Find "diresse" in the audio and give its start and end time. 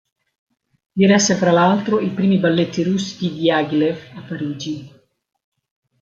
1.01-1.35